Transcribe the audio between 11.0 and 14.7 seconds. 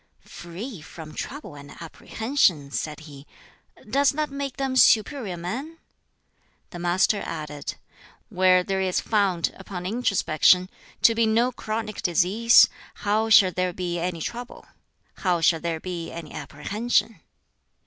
to be no chronic disease, how shall there be any trouble?